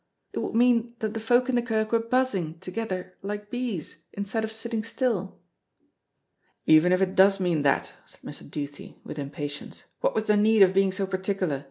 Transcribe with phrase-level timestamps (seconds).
[0.33, 4.43] It would mean that the folk in the kirk were buzzing thegither like bees, instead
[4.43, 5.37] of sitting still."
[6.65, 8.49] "Even if it does mean that," said Mr.
[8.49, 11.59] Duthie, with impatience, "what was the need of being so particular?